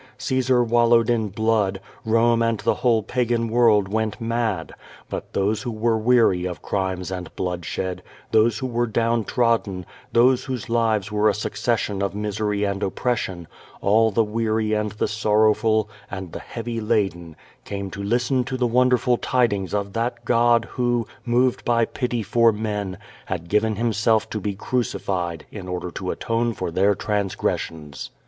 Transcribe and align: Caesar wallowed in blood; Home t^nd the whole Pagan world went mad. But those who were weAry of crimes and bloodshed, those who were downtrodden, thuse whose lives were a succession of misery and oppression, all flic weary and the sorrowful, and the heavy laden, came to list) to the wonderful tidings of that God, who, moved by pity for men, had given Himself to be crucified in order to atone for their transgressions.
Caesar 0.17 0.63
wallowed 0.63 1.11
in 1.11 1.27
blood; 1.29 1.79
Home 2.05 2.39
t^nd 2.39 2.63
the 2.63 2.73
whole 2.73 3.03
Pagan 3.03 3.49
world 3.49 3.87
went 3.87 4.19
mad. 4.19 4.73
But 5.11 5.33
those 5.33 5.61
who 5.61 5.69
were 5.69 5.95
weAry 5.99 6.45
of 6.49 6.63
crimes 6.63 7.11
and 7.11 7.29
bloodshed, 7.35 8.01
those 8.31 8.57
who 8.57 8.65
were 8.65 8.87
downtrodden, 8.87 9.85
thuse 10.11 10.45
whose 10.45 10.69
lives 10.69 11.11
were 11.11 11.29
a 11.29 11.35
succession 11.35 12.01
of 12.01 12.15
misery 12.15 12.63
and 12.63 12.81
oppression, 12.81 13.47
all 13.79 14.11
flic 14.11 14.25
weary 14.27 14.73
and 14.73 14.93
the 14.93 15.07
sorrowful, 15.07 15.87
and 16.09 16.31
the 16.31 16.39
heavy 16.39 16.81
laden, 16.81 17.35
came 17.63 17.91
to 17.91 18.01
list) 18.01 18.29
to 18.47 18.57
the 18.57 18.65
wonderful 18.65 19.17
tidings 19.17 19.71
of 19.71 19.93
that 19.93 20.25
God, 20.25 20.65
who, 20.71 21.05
moved 21.25 21.63
by 21.63 21.85
pity 21.85 22.23
for 22.23 22.51
men, 22.51 22.97
had 23.27 23.47
given 23.49 23.75
Himself 23.75 24.27
to 24.31 24.39
be 24.39 24.55
crucified 24.55 25.45
in 25.51 25.67
order 25.67 25.91
to 25.91 26.09
atone 26.09 26.55
for 26.55 26.71
their 26.71 26.95
transgressions. 26.95 28.09